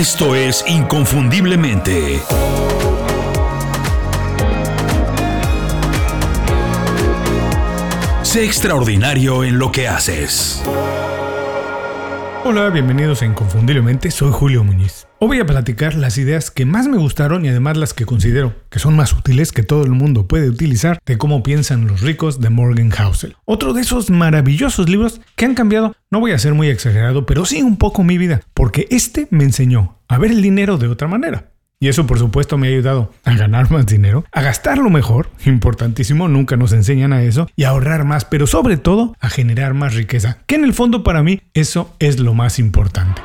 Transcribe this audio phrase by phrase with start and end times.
[0.00, 2.22] Esto es Inconfundiblemente.
[8.22, 10.62] Sé extraordinario en lo que haces.
[12.42, 15.06] Hola, bienvenidos a Inconfundiblemente, soy Julio Muñiz.
[15.18, 18.54] Hoy voy a platicar las ideas que más me gustaron y además las que considero
[18.70, 22.40] que son más útiles que todo el mundo puede utilizar de cómo piensan los ricos
[22.40, 23.36] de Morgan Housel.
[23.44, 27.44] Otro de esos maravillosos libros que han cambiado, no voy a ser muy exagerado, pero
[27.44, 31.08] sí un poco mi vida, porque este me enseñó a ver el dinero de otra
[31.08, 31.49] manera.
[31.82, 36.28] Y eso por supuesto me ha ayudado a ganar más dinero, a gastarlo mejor, importantísimo,
[36.28, 39.94] nunca nos enseñan a eso, y a ahorrar más, pero sobre todo a generar más
[39.94, 43.22] riqueza, que en el fondo para mí eso es lo más importante.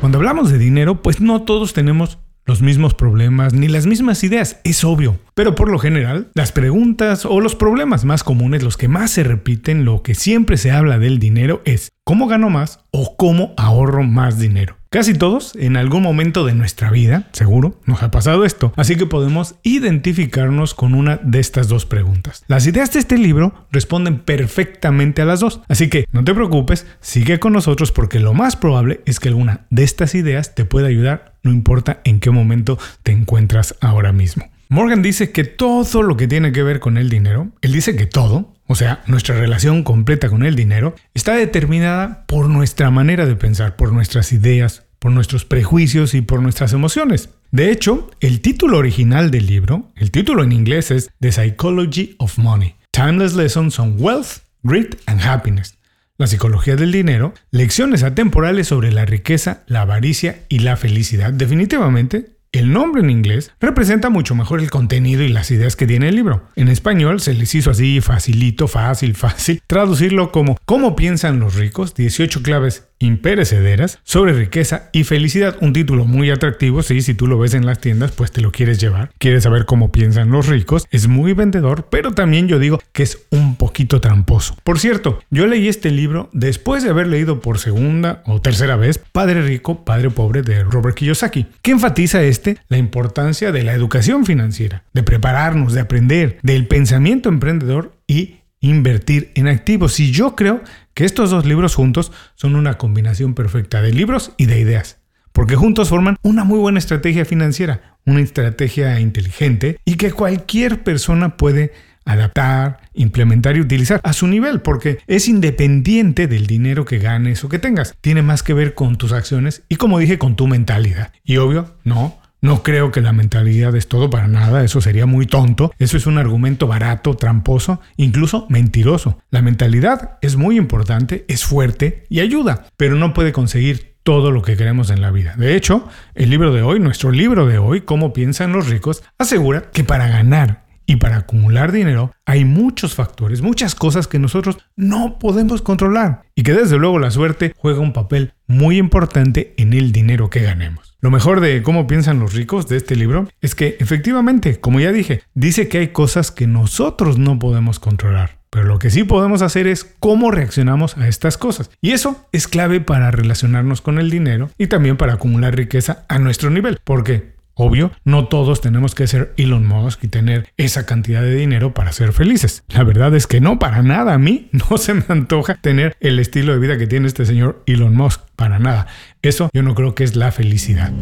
[0.00, 4.60] Cuando hablamos de dinero, pues no todos tenemos los mismos problemas ni las mismas ideas,
[4.64, 5.18] es obvio.
[5.34, 9.24] Pero por lo general, las preguntas o los problemas más comunes, los que más se
[9.24, 14.04] repiten, lo que siempre se habla del dinero es cómo gano más o cómo ahorro
[14.04, 14.79] más dinero.
[14.92, 19.06] Casi todos, en algún momento de nuestra vida, seguro, nos ha pasado esto, así que
[19.06, 22.42] podemos identificarnos con una de estas dos preguntas.
[22.48, 26.88] Las ideas de este libro responden perfectamente a las dos, así que no te preocupes,
[27.00, 30.88] sigue con nosotros porque lo más probable es que alguna de estas ideas te pueda
[30.88, 34.50] ayudar, no importa en qué momento te encuentras ahora mismo.
[34.70, 38.06] Morgan dice que todo lo que tiene que ver con el dinero, él dice que
[38.06, 43.34] todo, o sea, nuestra relación completa con el dinero, está determinada por nuestra manera de
[43.34, 47.30] pensar, por nuestras ideas, por nuestros prejuicios y por nuestras emociones.
[47.50, 52.38] De hecho, el título original del libro, el título en inglés es The Psychology of
[52.38, 55.74] Money, Timeless Lessons on Wealth, Grit and Happiness.
[56.16, 61.32] La psicología del dinero, lecciones atemporales sobre la riqueza, la avaricia y la felicidad.
[61.32, 66.08] Definitivamente el nombre en inglés representa mucho mejor el contenido y las ideas que tiene
[66.08, 66.48] el libro.
[66.56, 71.94] En español se les hizo así facilito, fácil, fácil, traducirlo como ¿Cómo piensan los ricos?
[71.94, 75.56] 18 claves imperecederas sobre riqueza y felicidad.
[75.60, 78.52] Un título muy atractivo, sí, si tú lo ves en las tiendas, pues te lo
[78.52, 79.10] quieres llevar.
[79.18, 80.86] Quieres saber cómo piensan los ricos.
[80.90, 84.54] Es muy vendedor, pero también yo digo que es un poquito tramposo.
[84.62, 88.98] Por cierto, yo leí este libro después de haber leído por segunda o tercera vez
[88.98, 94.26] Padre Rico, Padre Pobre de Robert Kiyosaki, que enfatiza este la importancia de la educación
[94.26, 99.98] financiera, de prepararnos, de aprender, del pensamiento emprendedor y invertir en activos.
[100.00, 100.62] Y yo creo
[101.00, 104.98] que estos dos libros juntos son una combinación perfecta de libros y de ideas,
[105.32, 111.38] porque juntos forman una muy buena estrategia financiera, una estrategia inteligente y que cualquier persona
[111.38, 111.72] puede
[112.04, 117.48] adaptar, implementar y utilizar a su nivel, porque es independiente del dinero que ganes o
[117.48, 117.94] que tengas.
[118.02, 121.14] Tiene más que ver con tus acciones y como dije, con tu mentalidad.
[121.24, 125.26] Y obvio, no, no creo que la mentalidad es todo para nada, eso sería muy
[125.26, 129.18] tonto, eso es un argumento barato, tramposo, incluso mentiroso.
[129.30, 134.42] La mentalidad es muy importante, es fuerte y ayuda, pero no puede conseguir todo lo
[134.42, 135.34] que queremos en la vida.
[135.36, 139.70] De hecho, el libro de hoy, nuestro libro de hoy, Cómo piensan los ricos, asegura
[139.72, 145.20] que para ganar y para acumular dinero hay muchos factores, muchas cosas que nosotros no
[145.20, 149.92] podemos controlar y que desde luego la suerte juega un papel muy importante en el
[149.92, 150.96] dinero que ganemos.
[151.00, 154.90] Lo mejor de cómo piensan los ricos de este libro es que efectivamente, como ya
[154.90, 158.40] dije, dice que hay cosas que nosotros no podemos controlar.
[158.50, 161.70] Pero lo que sí podemos hacer es cómo reaccionamos a estas cosas.
[161.80, 166.18] Y eso es clave para relacionarnos con el dinero y también para acumular riqueza a
[166.18, 166.80] nuestro nivel.
[166.82, 171.74] Porque Obvio, no todos tenemos que ser Elon Musk y tener esa cantidad de dinero
[171.74, 172.64] para ser felices.
[172.68, 174.14] La verdad es que no, para nada.
[174.14, 177.62] A mí no se me antoja tener el estilo de vida que tiene este señor
[177.66, 178.22] Elon Musk.
[178.36, 178.86] Para nada.
[179.22, 180.92] Eso yo no creo que es la felicidad.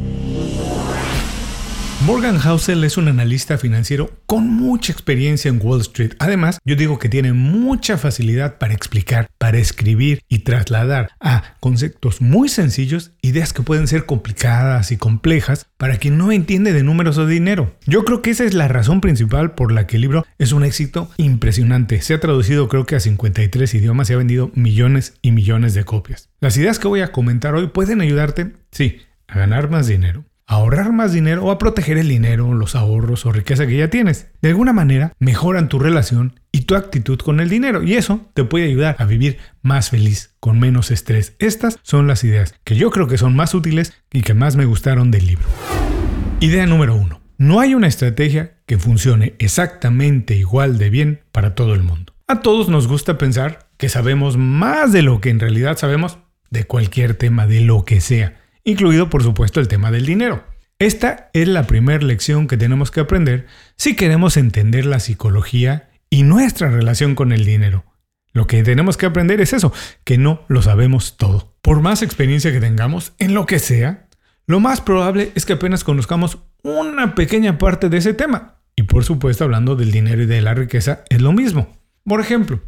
[2.07, 6.13] Morgan Housel es un analista financiero con mucha experiencia en Wall Street.
[6.21, 12.21] Además, yo digo que tiene mucha facilidad para explicar, para escribir y trasladar a conceptos
[12.21, 17.17] muy sencillos ideas que pueden ser complicadas y complejas para quien no entiende de números
[17.17, 17.75] o de dinero.
[17.87, 20.65] Yo creo que esa es la razón principal por la que el libro es un
[20.65, 22.03] éxito impresionante.
[22.03, 25.85] Se ha traducido creo que a 53 idiomas y ha vendido millones y millones de
[25.85, 26.29] copias.
[26.41, 30.93] Las ideas que voy a comentar hoy pueden ayudarte, sí, a ganar más dinero ahorrar
[30.93, 34.29] más dinero o a proteger el dinero, los ahorros o riqueza que ya tienes.
[34.41, 38.45] De alguna manera mejoran tu relación y tu actitud con el dinero y eso te
[38.45, 41.37] puede ayudar a vivir más feliz, con menos estrés.
[41.39, 44.65] Estas son las ideas que yo creo que son más útiles y que más me
[44.65, 45.47] gustaron del libro.
[46.41, 47.21] Idea número uno.
[47.37, 52.15] No hay una estrategia que funcione exactamente igual de bien para todo el mundo.
[52.27, 56.19] A todos nos gusta pensar que sabemos más de lo que en realidad sabemos
[56.51, 58.38] de cualquier tema, de lo que sea
[58.69, 60.45] incluido por supuesto el tema del dinero.
[60.79, 66.23] Esta es la primera lección que tenemos que aprender si queremos entender la psicología y
[66.23, 67.85] nuestra relación con el dinero.
[68.33, 69.73] Lo que tenemos que aprender es eso,
[70.05, 71.57] que no lo sabemos todo.
[71.63, 74.07] Por más experiencia que tengamos en lo que sea,
[74.47, 78.61] lo más probable es que apenas conozcamos una pequeña parte de ese tema.
[78.77, 81.79] Y por supuesto, hablando del dinero y de la riqueza, es lo mismo.
[82.05, 82.61] Por ejemplo,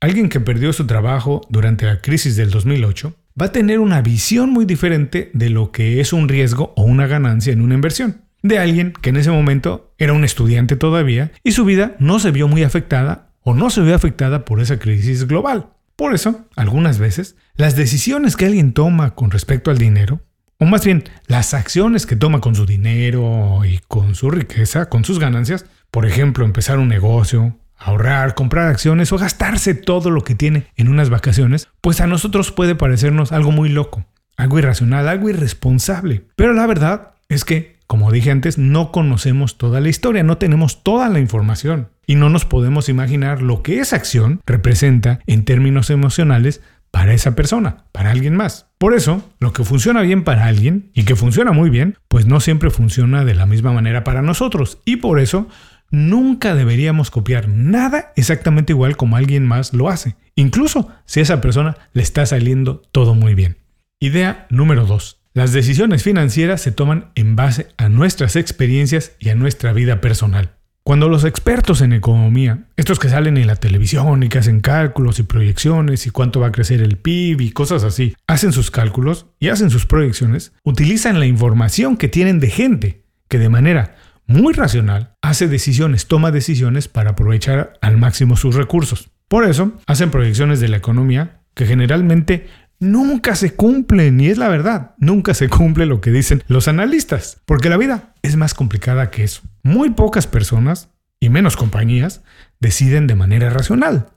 [0.00, 4.50] alguien que perdió su trabajo durante la crisis del 2008 va a tener una visión
[4.50, 8.22] muy diferente de lo que es un riesgo o una ganancia en una inversión.
[8.42, 12.30] De alguien que en ese momento era un estudiante todavía y su vida no se
[12.30, 15.70] vio muy afectada o no se vio afectada por esa crisis global.
[15.96, 20.20] Por eso, algunas veces, las decisiones que alguien toma con respecto al dinero,
[20.58, 25.04] o más bien las acciones que toma con su dinero y con su riqueza, con
[25.04, 30.34] sus ganancias, por ejemplo, empezar un negocio, ahorrar, comprar acciones o gastarse todo lo que
[30.34, 35.28] tiene en unas vacaciones, pues a nosotros puede parecernos algo muy loco, algo irracional, algo
[35.28, 36.24] irresponsable.
[36.34, 40.82] Pero la verdad es que, como dije antes, no conocemos toda la historia, no tenemos
[40.82, 45.90] toda la información y no nos podemos imaginar lo que esa acción representa en términos
[45.90, 48.68] emocionales para esa persona, para alguien más.
[48.78, 52.38] Por eso, lo que funciona bien para alguien y que funciona muy bien, pues no
[52.38, 54.78] siempre funciona de la misma manera para nosotros.
[54.84, 55.48] Y por eso,
[55.94, 61.40] nunca deberíamos copiar nada exactamente igual como alguien más lo hace, incluso si a esa
[61.40, 63.56] persona le está saliendo todo muy bien.
[64.00, 65.20] Idea número 2.
[65.32, 70.50] Las decisiones financieras se toman en base a nuestras experiencias y a nuestra vida personal.
[70.86, 75.18] Cuando los expertos en economía, estos que salen en la televisión y que hacen cálculos
[75.18, 79.26] y proyecciones y cuánto va a crecer el PIB y cosas así, hacen sus cálculos
[79.40, 83.96] y hacen sus proyecciones, utilizan la información que tienen de gente que de manera
[84.26, 89.10] muy racional, hace decisiones, toma decisiones para aprovechar al máximo sus recursos.
[89.28, 92.46] Por eso, hacen proyecciones de la economía que generalmente
[92.80, 97.40] nunca se cumplen, y es la verdad, nunca se cumple lo que dicen los analistas,
[97.44, 99.42] porque la vida es más complicada que eso.
[99.62, 102.22] Muy pocas personas, y menos compañías,
[102.60, 104.08] deciden de manera racional.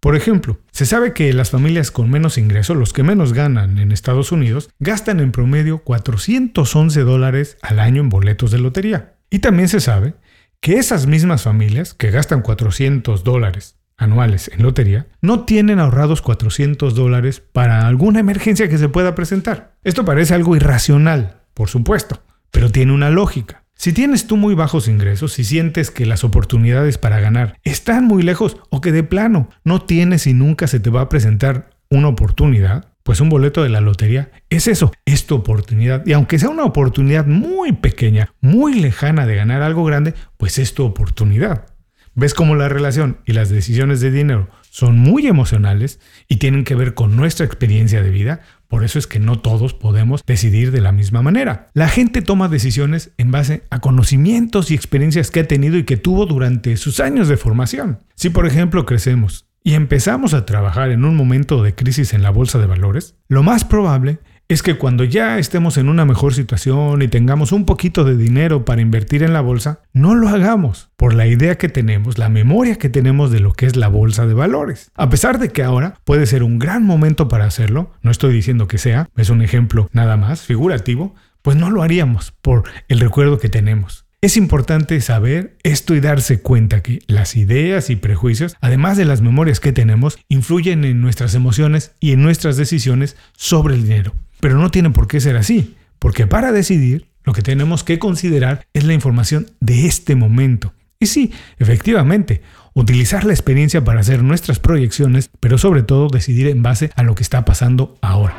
[0.00, 3.92] Por ejemplo, se sabe que las familias con menos ingresos, los que menos ganan en
[3.92, 9.11] Estados Unidos, gastan en promedio 411 dólares al año en boletos de lotería.
[9.32, 10.12] Y también se sabe
[10.60, 16.94] que esas mismas familias que gastan 400 dólares anuales en lotería no tienen ahorrados 400
[16.94, 19.74] dólares para alguna emergencia que se pueda presentar.
[19.84, 23.64] Esto parece algo irracional, por supuesto, pero tiene una lógica.
[23.74, 28.22] Si tienes tú muy bajos ingresos, si sientes que las oportunidades para ganar están muy
[28.22, 32.08] lejos o que de plano no tienes y nunca se te va a presentar una
[32.08, 36.06] oportunidad, pues un boleto de la lotería es eso, es tu oportunidad.
[36.06, 40.74] Y aunque sea una oportunidad muy pequeña, muy lejana de ganar algo grande, pues es
[40.74, 41.66] tu oportunidad.
[42.14, 46.74] ¿Ves cómo la relación y las decisiones de dinero son muy emocionales y tienen que
[46.74, 48.40] ver con nuestra experiencia de vida?
[48.68, 51.70] Por eso es que no todos podemos decidir de la misma manera.
[51.72, 55.96] La gente toma decisiones en base a conocimientos y experiencias que ha tenido y que
[55.96, 58.00] tuvo durante sus años de formación.
[58.14, 62.30] Si por ejemplo crecemos y empezamos a trabajar en un momento de crisis en la
[62.30, 64.18] bolsa de valores, lo más probable
[64.48, 68.64] es que cuando ya estemos en una mejor situación y tengamos un poquito de dinero
[68.64, 72.76] para invertir en la bolsa, no lo hagamos por la idea que tenemos, la memoria
[72.76, 74.90] que tenemos de lo que es la bolsa de valores.
[74.94, 78.68] A pesar de que ahora puede ser un gran momento para hacerlo, no estoy diciendo
[78.68, 83.38] que sea, es un ejemplo nada más figurativo, pues no lo haríamos por el recuerdo
[83.38, 84.06] que tenemos.
[84.24, 89.20] Es importante saber esto y darse cuenta que las ideas y prejuicios, además de las
[89.20, 94.14] memorias que tenemos, influyen en nuestras emociones y en nuestras decisiones sobre el dinero.
[94.38, 98.64] Pero no tiene por qué ser así, porque para decidir lo que tenemos que considerar
[98.72, 100.72] es la información de este momento.
[101.00, 102.42] Y sí, efectivamente,
[102.74, 107.16] utilizar la experiencia para hacer nuestras proyecciones, pero sobre todo decidir en base a lo
[107.16, 108.36] que está pasando ahora.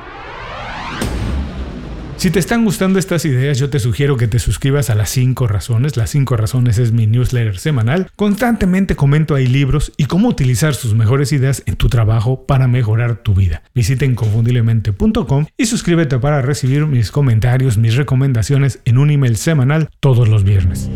[2.23, 5.45] Si te están gustando estas ideas, yo te sugiero que te suscribas a las 5
[5.45, 5.97] razones.
[5.97, 8.09] Las 5 razones es mi newsletter semanal.
[8.15, 13.17] Constantemente comento ahí libros y cómo utilizar sus mejores ideas en tu trabajo para mejorar
[13.17, 13.61] tu vida.
[13.75, 20.29] Visita inconfundiblemente.com y suscríbete para recibir mis comentarios, mis recomendaciones en un email semanal todos
[20.29, 20.89] los viernes.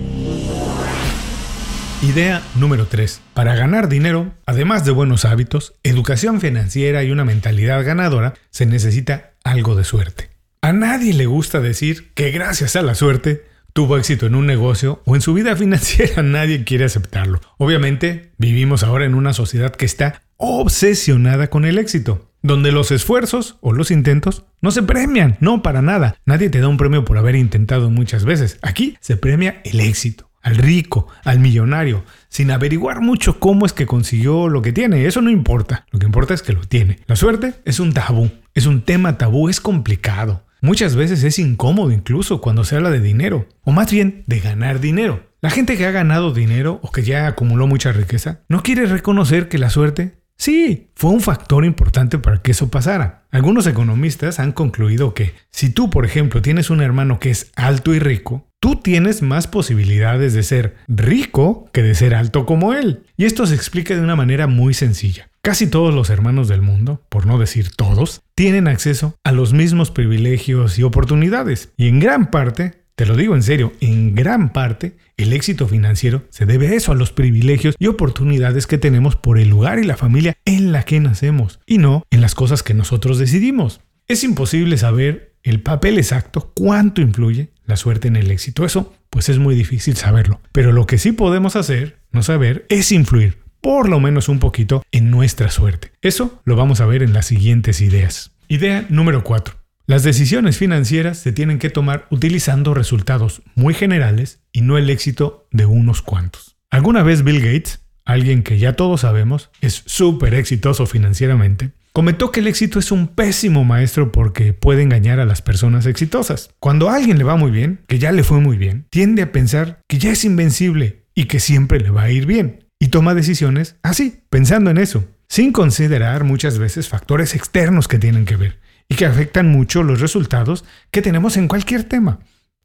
[2.04, 3.20] Idea número 3.
[3.34, 9.34] Para ganar dinero, además de buenos hábitos, educación financiera y una mentalidad ganadora, se necesita
[9.44, 10.37] algo de suerte.
[10.68, 15.02] A nadie le gusta decir que gracias a la suerte tuvo éxito en un negocio
[15.06, 16.24] o en su vida financiera.
[16.24, 17.40] Nadie quiere aceptarlo.
[17.58, 23.56] Obviamente, vivimos ahora en una sociedad que está obsesionada con el éxito, donde los esfuerzos
[23.62, 26.18] o los intentos no se premian, no para nada.
[26.26, 28.60] Nadie te da un premio por haber intentado muchas veces.
[28.62, 33.86] Aquí se premia el éxito, al rico, al millonario, sin averiguar mucho cómo es que
[33.86, 35.06] consiguió lo que tiene.
[35.06, 35.86] Eso no importa.
[35.92, 37.00] Lo que importa es que lo tiene.
[37.08, 40.44] La suerte es un tabú, es un tema tabú, es complicado.
[40.62, 44.80] Muchas veces es incómodo incluso cuando se habla de dinero, o más bien de ganar
[44.80, 45.28] dinero.
[45.42, 49.50] La gente que ha ganado dinero o que ya acumuló mucha riqueza no quiere reconocer
[49.50, 53.24] que la suerte Sí, fue un factor importante para que eso pasara.
[53.32, 57.94] Algunos economistas han concluido que si tú, por ejemplo, tienes un hermano que es alto
[57.96, 63.04] y rico, tú tienes más posibilidades de ser rico que de ser alto como él.
[63.18, 65.30] Y esto se explica de una manera muy sencilla.
[65.48, 69.92] Casi todos los hermanos del mundo, por no decir todos, tienen acceso a los mismos
[69.92, 71.72] privilegios y oportunidades.
[71.78, 76.24] Y en gran parte te lo digo en serio, en gran parte el éxito financiero
[76.32, 79.86] se debe a eso, a los privilegios y oportunidades que tenemos por el lugar y
[79.86, 83.80] la familia en la que nacemos, y no en las cosas que nosotros decidimos.
[84.10, 88.66] Es imposible saber el papel exacto, cuánto influye la suerte en el éxito.
[88.66, 90.42] Eso, pues es muy difícil saberlo.
[90.52, 94.84] Pero lo que sí podemos hacer, no saber, es influir, por lo menos un poquito,
[94.92, 95.92] en nuestra suerte.
[96.02, 98.32] Eso lo vamos a ver en las siguientes ideas.
[98.48, 99.56] Idea número 4.
[99.88, 105.48] Las decisiones financieras se tienen que tomar utilizando resultados muy generales y no el éxito
[105.52, 106.58] de unos cuantos.
[106.70, 112.42] Alguna vez Bill Gates, alguien que ya todos sabemos es súper exitoso financieramente, comentó que
[112.42, 116.50] el éxito es un pésimo maestro porque puede engañar a las personas exitosas.
[116.60, 119.32] Cuando a alguien le va muy bien, que ya le fue muy bien, tiende a
[119.32, 122.67] pensar que ya es invencible y que siempre le va a ir bien.
[122.80, 128.26] Y toma decisiones así, pensando en eso, sin considerar muchas veces factores externos que tienen
[128.26, 132.20] que ver y que afectan mucho los resultados que tenemos en cualquier tema.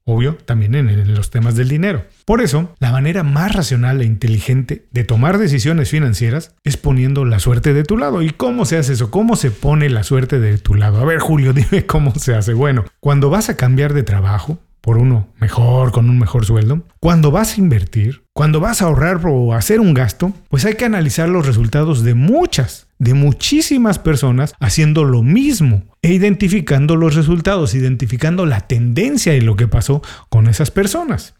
[0.04, 2.04] Obvio, también en, los temas del dinero.
[2.25, 7.38] Por eso, la manera más racional e inteligente de tomar decisiones financieras es poniendo la
[7.38, 8.21] suerte de tu lado.
[8.21, 9.12] ¿Y cómo se hace eso?
[9.12, 11.00] ¿Cómo se pone la suerte de tu lado?
[11.00, 12.52] A ver, Julio, dime cómo se hace.
[12.52, 16.83] Bueno, cuando vas a cambiar de trabajo, por uno mejor, con un mejor sueldo.
[17.01, 20.85] Cuando vas a invertir, cuando vas a ahorrar o hacer un gasto, pues hay que
[20.85, 27.75] analizar los resultados de muchas, de muchísimas personas haciendo lo mismo e identificando los resultados,
[27.75, 31.35] identificando la tendencia de lo que pasó con esas personas.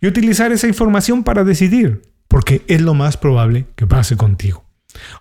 [0.00, 4.65] Y utilizar esa información para decidir, porque es lo más probable que pase contigo.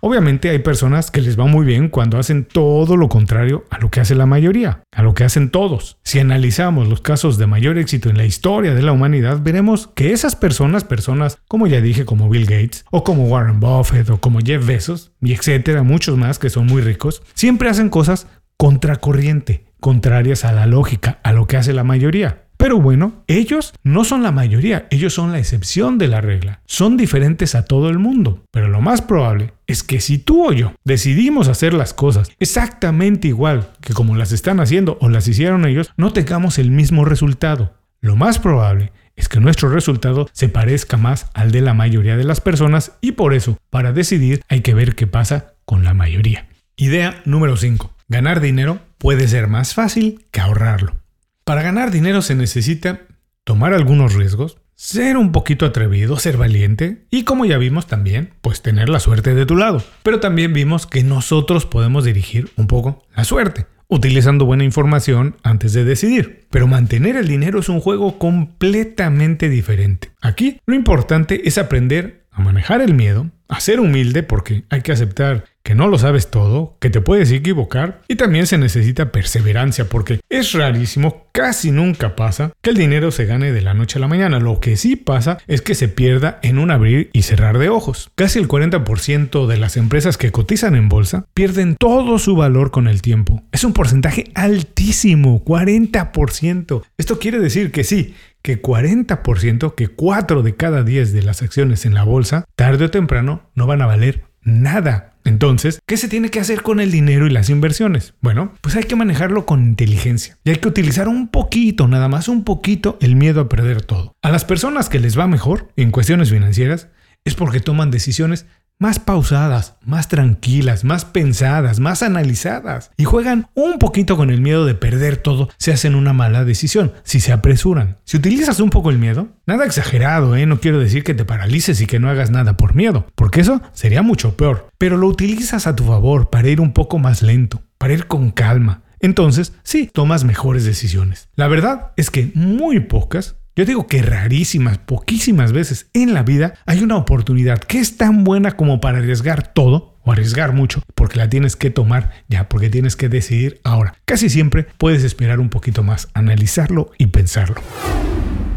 [0.01, 3.89] Obviamente hay personas que les va muy bien cuando hacen todo lo contrario a lo
[3.89, 5.97] que hace la mayoría, a lo que hacen todos.
[6.03, 10.11] Si analizamos los casos de mayor éxito en la historia de la humanidad, veremos que
[10.13, 14.39] esas personas, personas como ya dije, como Bill Gates, o como Warren Buffett, o como
[14.39, 18.27] Jeff Bezos, y etcétera, muchos más que son muy ricos, siempre hacen cosas
[18.57, 22.44] contracorriente, contrarias a la lógica, a lo que hace la mayoría.
[22.57, 26.61] Pero bueno, ellos no son la mayoría, ellos son la excepción de la regla.
[26.65, 28.43] Son diferentes a todo el mundo.
[28.51, 33.27] Pero lo más probable es que si tú o yo decidimos hacer las cosas exactamente
[33.27, 37.73] igual que como las están haciendo o las hicieron ellos, no tengamos el mismo resultado.
[38.01, 42.23] Lo más probable es que nuestro resultado se parezca más al de la mayoría de
[42.23, 46.47] las personas y por eso, para decidir, hay que ver qué pasa con la mayoría.
[46.75, 47.93] Idea número 5.
[48.07, 51.04] Ganar dinero puede ser más fácil que ahorrarlo.
[51.45, 53.01] Para ganar dinero se necesita
[53.43, 58.63] tomar algunos riesgos, ser un poquito atrevido, ser valiente y como ya vimos también, pues
[58.63, 59.83] tener la suerte de tu lado.
[60.01, 65.73] Pero también vimos que nosotros podemos dirigir un poco la suerte, utilizando buena información antes
[65.73, 66.47] de decidir.
[66.49, 70.13] Pero mantener el dinero es un juego completamente diferente.
[70.21, 74.91] Aquí lo importante es aprender a manejar el miedo, a ser humilde porque hay que
[74.91, 79.85] aceptar que no lo sabes todo, que te puedes equivocar y también se necesita perseverancia
[79.85, 84.01] porque es rarísimo, casi nunca pasa que el dinero se gane de la noche a
[84.01, 84.39] la mañana.
[84.39, 88.11] Lo que sí pasa es que se pierda en un abrir y cerrar de ojos.
[88.13, 92.87] Casi el 40% de las empresas que cotizan en bolsa pierden todo su valor con
[92.87, 93.41] el tiempo.
[93.51, 96.83] Es un porcentaje altísimo, 40%.
[96.97, 98.13] Esto quiere decir que sí,
[98.45, 102.91] que 40%, que 4 de cada 10 de las acciones en la bolsa, tarde o
[102.91, 105.15] temprano, no van a valer nada.
[105.23, 108.13] Entonces, ¿qué se tiene que hacer con el dinero y las inversiones?
[108.21, 112.27] Bueno, pues hay que manejarlo con inteligencia y hay que utilizar un poquito, nada más
[112.27, 114.13] un poquito, el miedo a perder todo.
[114.21, 116.89] A las personas que les va mejor en cuestiones financieras
[117.23, 118.45] es porque toman decisiones
[118.79, 124.65] más pausadas, más tranquilas, más pensadas, más analizadas y juegan un poquito con el miedo
[124.65, 127.97] de perder todo si hacen una mala decisión, si se apresuran.
[128.03, 130.45] Si utilizas un poco el miedo, nada exagerado, ¿eh?
[130.45, 133.61] no quiero decir que te paralices y que no hagas nada por miedo, porque eso
[133.73, 137.63] sería mucho peor, pero lo utilizas a tu favor para ir un poco más lento,
[137.77, 138.81] para ir con calma.
[138.99, 141.29] Entonces, sí, tomas mejores decisiones.
[141.35, 146.55] La verdad es que muy pocas yo digo que rarísimas, poquísimas veces en la vida
[146.65, 151.17] hay una oportunidad que es tan buena como para arriesgar todo o arriesgar mucho, porque
[151.17, 153.95] la tienes que tomar ya, porque tienes que decidir ahora.
[154.03, 157.61] Casi siempre puedes esperar un poquito más, analizarlo y pensarlo.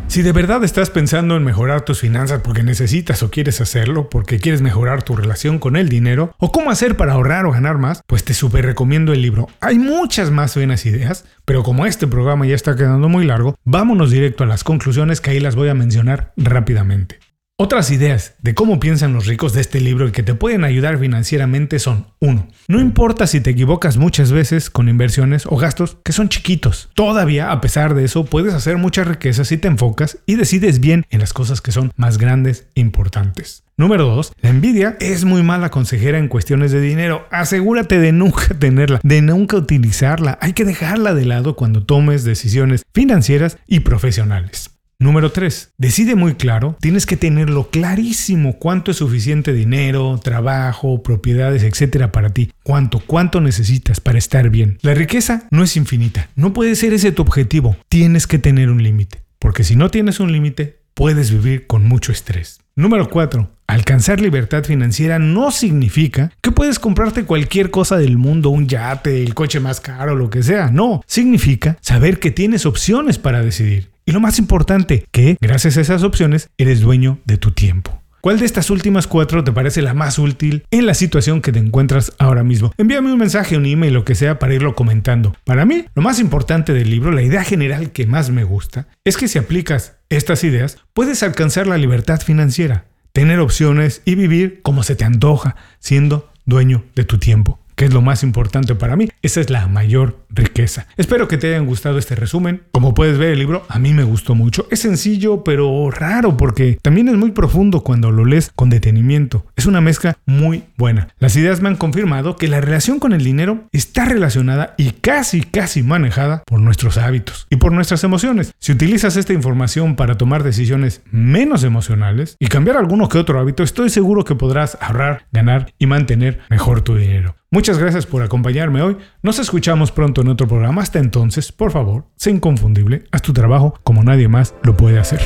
[0.08, 4.38] Si de verdad estás pensando en mejorar tus finanzas porque necesitas o quieres hacerlo, porque
[4.38, 8.02] quieres mejorar tu relación con el dinero, o cómo hacer para ahorrar o ganar más,
[8.06, 9.48] pues te súper recomiendo el libro.
[9.60, 14.10] Hay muchas más buenas ideas, pero como este programa ya está quedando muy largo, vámonos
[14.10, 17.20] directo a las conclusiones que ahí las voy a mencionar rápidamente.
[17.60, 20.96] Otras ideas de cómo piensan los ricos de este libro y que te pueden ayudar
[20.96, 22.46] financieramente son 1.
[22.68, 26.88] No importa si te equivocas muchas veces con inversiones o gastos que son chiquitos.
[26.94, 31.04] Todavía, a pesar de eso, puedes hacer mucha riqueza si te enfocas y decides bien
[31.10, 33.64] en las cosas que son más grandes e importantes.
[33.76, 34.34] Número 2.
[34.40, 37.26] La envidia es muy mala consejera en cuestiones de dinero.
[37.32, 40.38] Asegúrate de nunca tenerla, de nunca utilizarla.
[40.40, 44.77] Hay que dejarla de lado cuando tomes decisiones financieras y profesionales.
[45.00, 45.74] Número 3.
[45.78, 52.30] Decide muy claro, tienes que tenerlo clarísimo cuánto es suficiente dinero, trabajo, propiedades, etcétera para
[52.30, 52.50] ti.
[52.64, 54.78] Cuánto, cuánto necesitas para estar bien.
[54.82, 57.76] La riqueza no es infinita, no puede ser ese tu objetivo.
[57.88, 62.10] Tienes que tener un límite, porque si no tienes un límite, puedes vivir con mucho
[62.10, 62.58] estrés.
[62.74, 63.57] Número 4.
[63.68, 69.34] Alcanzar libertad financiera no significa que puedes comprarte cualquier cosa del mundo, un yate, el
[69.34, 70.70] coche más caro, lo que sea.
[70.70, 75.82] No, significa saber que tienes opciones para decidir y lo más importante, que gracias a
[75.82, 78.00] esas opciones eres dueño de tu tiempo.
[78.22, 81.58] ¿Cuál de estas últimas cuatro te parece la más útil en la situación que te
[81.58, 82.72] encuentras ahora mismo?
[82.78, 85.36] Envíame un mensaje, un email, lo que sea para irlo comentando.
[85.44, 89.18] Para mí, lo más importante del libro, la idea general que más me gusta, es
[89.18, 92.86] que si aplicas estas ideas, puedes alcanzar la libertad financiera,
[93.18, 97.94] tener opciones y vivir como se te antoja, siendo dueño de tu tiempo que es
[97.94, 99.08] lo más importante para mí.
[99.22, 100.88] Esa es la mayor riqueza.
[100.96, 102.62] Espero que te hayan gustado este resumen.
[102.72, 104.66] Como puedes ver, el libro a mí me gustó mucho.
[104.72, 109.46] Es sencillo, pero raro porque también es muy profundo cuando lo lees con detenimiento.
[109.54, 111.06] Es una mezcla muy buena.
[111.20, 115.42] Las ideas me han confirmado que la relación con el dinero está relacionada y casi,
[115.42, 118.54] casi manejada por nuestros hábitos y por nuestras emociones.
[118.58, 123.62] Si utilizas esta información para tomar decisiones menos emocionales y cambiar alguno que otro hábito,
[123.62, 127.37] estoy seguro que podrás ahorrar, ganar y mantener mejor tu dinero.
[127.50, 128.98] Muchas gracias por acompañarme hoy.
[129.22, 130.82] Nos escuchamos pronto en otro programa.
[130.82, 133.04] Hasta entonces, por favor, sé inconfundible.
[133.10, 135.22] Haz tu trabajo como nadie más lo puede hacer.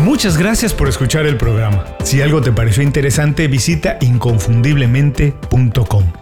[0.00, 1.84] Muchas gracias por escuchar el programa.
[2.02, 6.21] Si algo te pareció interesante, visita inconfundiblemente.com.